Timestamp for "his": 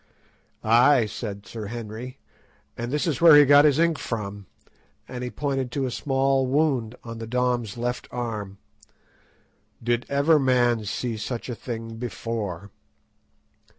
3.65-3.77